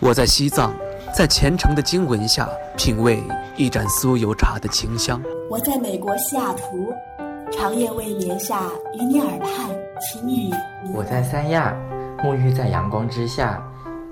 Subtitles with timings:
[0.00, 0.72] 我在西藏，
[1.12, 3.20] 在虔诚的经文下品味
[3.56, 5.20] 一盏酥油茶的清香。
[5.50, 6.94] 我在美国西雅图，
[7.50, 8.62] 长夜未眠下
[8.94, 9.50] 与你耳畔
[10.00, 10.50] 轻语。
[10.94, 11.74] 我在三亚，
[12.22, 13.60] 沐浴在阳光之下。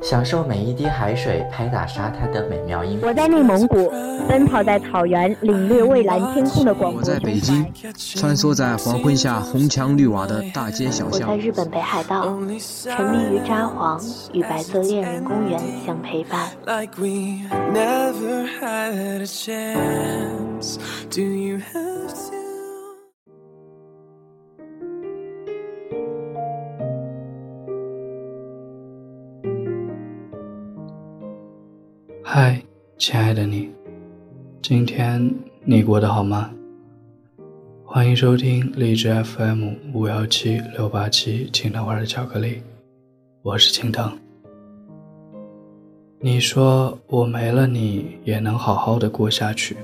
[0.03, 3.01] 享受每一滴海水拍打沙滩的美妙音。
[3.03, 3.91] 我在内蒙古，
[4.29, 7.01] 奔跑在草原，领略蔚蓝天空的广阔。
[7.01, 7.65] 我在北京，
[7.97, 11.31] 穿梭在黄昏下红墙绿瓦的大街小巷。
[11.31, 16.51] 我在日本北海道，沉迷于札幌，与白色恋人公园相陪伴。
[32.23, 32.61] 嗨，
[32.99, 33.66] 亲爱的你，
[34.69, 36.51] 今天你过得好吗？
[37.85, 42.61] 欢迎收听荔枝 FM 五幺七六八七青藤味的巧克力，
[43.43, 44.11] 我是青藤。
[46.19, 49.77] 你说我没了你也能好好的过下去，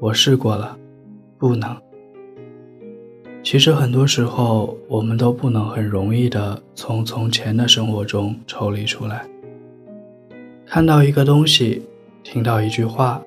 [0.00, 0.78] 我试过了，
[1.36, 1.76] 不能。
[3.42, 9.26] 其实很多时候，我们都不能很容易的从从前的生活中抽离出来。
[10.64, 11.82] 看到一个东西，
[12.24, 13.22] 听到一句话，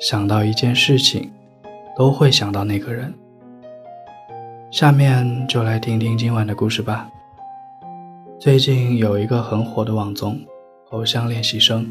[0.00, 1.30] 想到一件事情，
[1.94, 3.12] 都会想到那个人。
[4.70, 7.06] 下面就来听听今晚的故事吧。
[8.38, 10.36] 最近有一个很火的网综
[10.92, 11.84] 《偶像练习生》，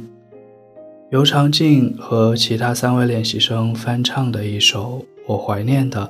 [1.12, 6.02] 尤长靖和其他三位练习生翻唱的一首《我怀念的》，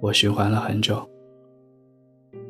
[0.00, 1.06] 我循环了很久。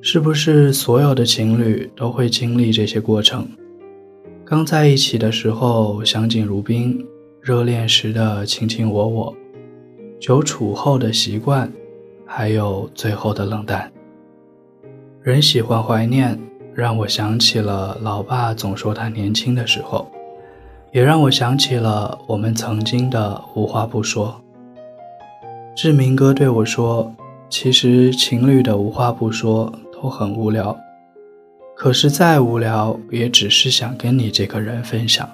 [0.01, 3.49] 是不是所有的情侣都会经历这些过程？
[4.45, 7.05] 刚在一起的时候相敬如宾，
[7.41, 9.35] 热恋时的卿卿我我，
[10.21, 11.73] 久处后的习惯，
[12.27, 13.91] 还有最后的冷淡。
[15.23, 16.39] 人喜欢怀念，
[16.75, 20.11] 让我想起了老爸总说他年轻的时候，
[20.93, 24.41] 也让我想起了我们曾经的无话不说。
[25.75, 27.15] 志明哥对我说
[27.49, 30.77] ：“其实情侣的无话不说都很无聊。”
[31.77, 35.29] 可是再无聊，也只是想跟你这个人分享，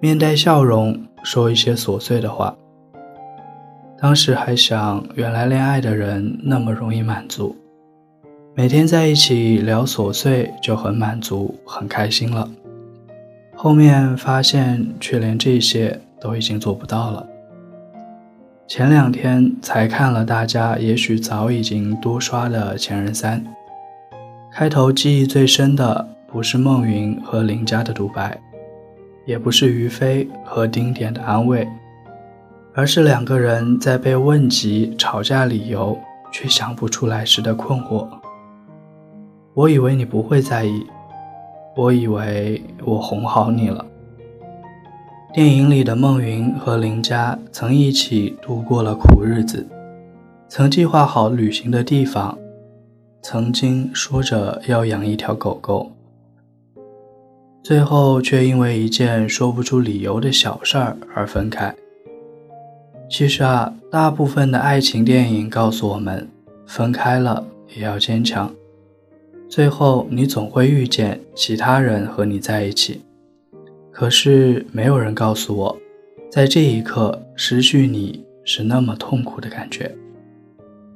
[0.00, 2.56] 面带笑容说一些琐碎的话。
[4.00, 7.56] 当时还想，原来恋爱的人那么容易满足，
[8.54, 12.48] 每天在一起聊琐碎就很满足、很开心了。
[13.56, 17.26] 后面发现，却连这些都已经做不到了。
[18.68, 23.40] 前两天才看了大家也许早已经多刷的《前任三》。
[24.52, 28.40] 开头记忆最深的不是孟云和林佳的独白，
[29.28, 31.68] 也不是于飞和丁点的安慰，
[32.72, 35.98] 而是两个人在被问及吵架理由
[36.32, 38.08] 却想不出来时的困惑。
[39.52, 40.82] 我以为你不会在意，
[41.76, 43.84] 我以为我哄好你了。
[45.34, 49.68] 电影里的孟云和林佳曾一起度过了苦日子，
[50.48, 52.38] 曾计划好旅行的地方。
[53.20, 55.92] 曾经说着要养一条狗狗，
[57.62, 61.74] 最后却因为一件说不出理由的小事儿而分开。
[63.10, 66.28] 其实啊，大部分的爱情电影告诉我们，
[66.66, 67.46] 分开了
[67.76, 68.52] 也要坚强。
[69.48, 73.02] 最后你总会遇见其他人和你在一起，
[73.90, 75.78] 可是没有人告诉我，
[76.30, 79.94] 在这一刻失去你是那么痛苦的感觉。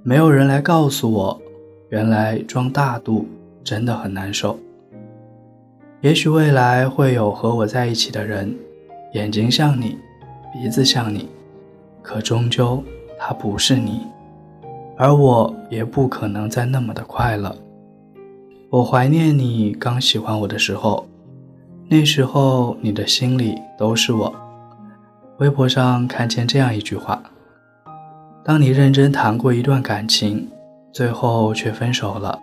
[0.02, 1.42] 没有人来告诉我。
[1.90, 3.28] 原来装大度
[3.62, 4.58] 真的很难受。
[6.02, 8.52] 也许未来会有和我在一起的人，
[9.12, 9.96] 眼睛像你，
[10.52, 11.28] 鼻子像你，
[12.02, 12.82] 可终究
[13.16, 14.00] 他不是你，
[14.96, 17.56] 而我也不可能再那么的快乐。
[18.68, 21.06] 我怀念你刚喜欢我的时候，
[21.88, 24.34] 那时候你的心里都是我。
[25.38, 27.22] 微博上看见这样一句话：
[28.44, 30.48] 当你认真谈过一段感情。
[30.92, 32.38] 最后却分手了，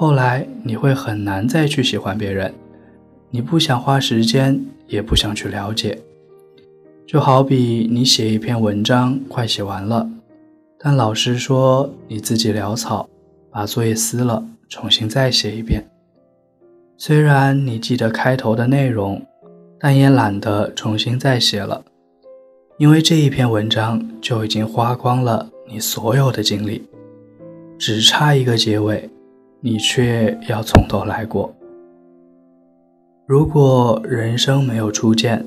[0.00, 2.54] 后来你会很难再去喜欢别人，
[3.30, 5.98] 你不想花时间，也不想去了解。
[7.04, 10.08] 就好比你写一篇文章，快写完了，
[10.78, 13.08] 但老师说你自己潦草，
[13.50, 15.84] 把作业撕了，重新再写一遍。
[16.96, 19.20] 虽然你记得开头的内容，
[19.80, 21.84] 但也懒得重新再写了，
[22.76, 26.86] 因为这一篇文章就已经花光了你所有的精力。
[27.76, 29.10] 只差一个结尾，
[29.60, 31.54] 你却要从头来过。
[33.26, 35.44] 如果人生没有初见，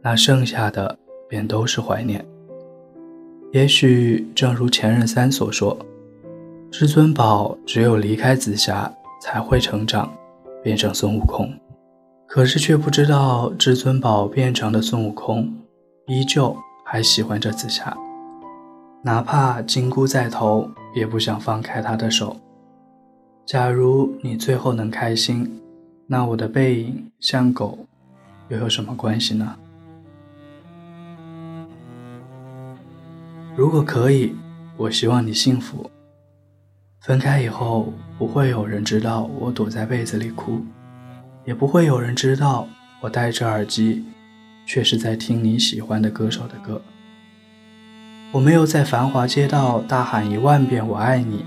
[0.00, 0.96] 那剩下的
[1.28, 2.24] 便都是怀念。
[3.52, 5.76] 也许正如前任三所说，
[6.70, 8.90] 至尊宝只有离开紫霞
[9.20, 10.10] 才会成长，
[10.62, 11.52] 变成孙悟空。
[12.26, 15.52] 可是却不知道至尊宝变成的孙悟空，
[16.06, 16.56] 依旧
[16.86, 17.94] 还喜欢着紫霞，
[19.02, 22.34] 哪怕金箍在头，也不想放开他的手。
[23.44, 25.60] 假如你最后能开心，
[26.06, 27.86] 那我的背影像狗，
[28.48, 29.56] 又有什么关系呢？
[33.56, 34.34] 如果可以，
[34.76, 35.90] 我希望你幸福。
[37.00, 40.64] 分开以后，不会有人知道我躲在被子里哭。
[41.44, 42.68] 也不会有人知道，
[43.00, 44.04] 我戴着耳机，
[44.64, 46.80] 却是在听你喜欢的歌手的歌。
[48.30, 51.44] 我没有在繁华街道大喊一万遍“我爱你”，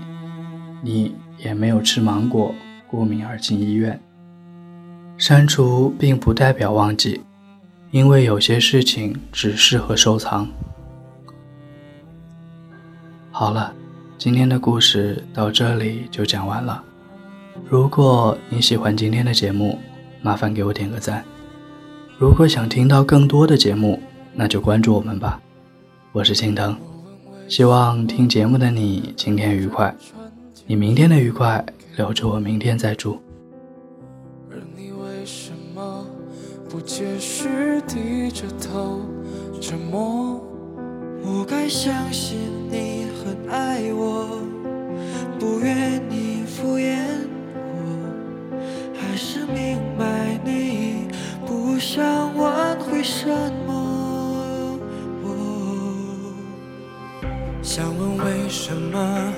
[0.84, 2.54] 你也没有吃芒果
[2.86, 4.00] 过敏而进医院。
[5.18, 7.22] 删除并不代表忘记，
[7.90, 10.46] 因为有些事情只适合收藏。
[13.30, 13.72] 好了，
[14.18, 16.82] 今天的故事到这里就讲完了。
[17.68, 19.78] 如果你喜欢今天的节目，
[20.20, 21.24] 麻烦给我点个赞。
[22.18, 24.00] 如果想听到更多的节目，
[24.34, 25.40] 那就关注我们吧。
[26.12, 26.76] 我是青藤，
[27.48, 29.94] 希望听节目的你今天愉快，
[30.68, 31.64] 你明天的愉快
[31.96, 33.20] 留着我明天再祝。
[34.50, 36.04] 而你为什么
[36.68, 39.00] 不解释，低着头
[39.60, 40.44] 沉默？
[41.22, 42.36] 我该相信
[42.68, 44.40] 你很爱我，
[45.38, 46.98] 不愿意敷衍
[47.54, 49.46] 我，还是。
[49.46, 51.06] 明白你
[51.46, 53.28] 不想挽回什
[53.66, 54.78] 么，
[57.62, 59.32] 想问为什么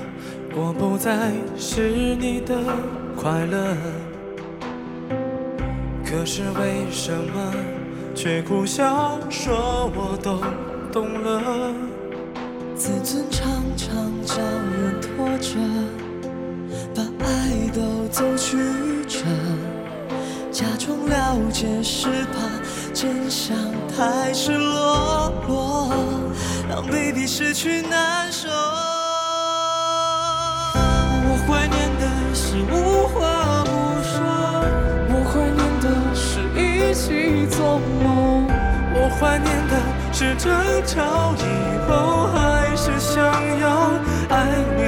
[0.55, 2.55] 我不再是你的
[3.17, 3.77] 快乐？
[6.05, 7.53] 可是为什么
[8.15, 10.41] 却苦笑说我都
[10.91, 11.75] 懂了？
[12.75, 13.47] 自尊常
[13.77, 15.59] 常将人拖着，
[16.95, 18.56] 把爱都走曲
[19.06, 19.21] 折。
[20.50, 23.55] 假装了解是怕真相
[23.95, 25.93] 太赤裸裸，
[26.69, 28.49] 让 baby 失去难受。
[32.59, 33.71] 是无话不
[34.03, 34.19] 说，
[35.11, 38.49] 我怀念的是一起做梦，
[38.95, 39.73] 我怀念的
[40.13, 40.51] 是争
[40.85, 41.41] 吵以
[41.87, 43.23] 后还是想
[43.61, 43.93] 要
[44.31, 44.35] 爱
[44.77, 44.83] 你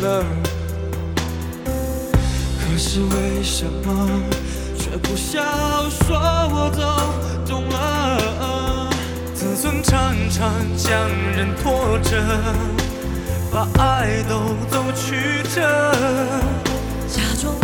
[0.00, 0.24] 了，
[1.64, 4.08] 可是为什么
[4.78, 5.42] 却不笑
[5.90, 6.80] 说我都
[7.50, 8.88] 懂了？
[9.34, 12.22] 自尊常常将人拖着，
[13.52, 15.60] 把爱都走曲折，
[17.08, 17.54] 假装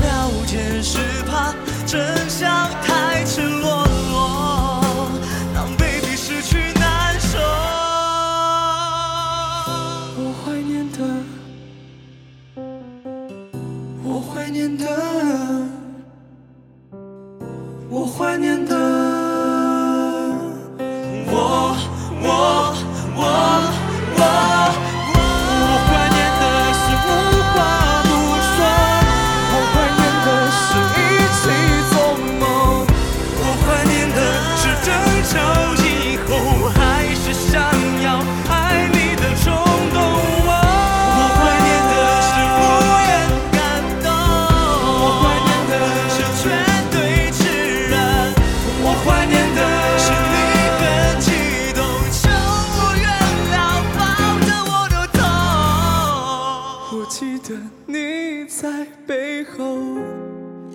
[57.06, 57.54] 记得
[57.86, 59.78] 你在背后，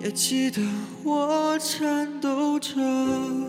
[0.02, 0.62] 也记得
[1.02, 2.74] 我颤抖着，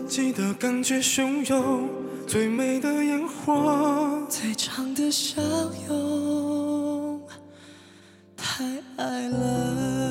[0.08, 1.88] 记得感觉汹涌，
[2.26, 5.42] 最美的烟火，最长的相
[5.88, 7.20] 拥，
[8.36, 8.64] 太
[8.96, 10.01] 爱了。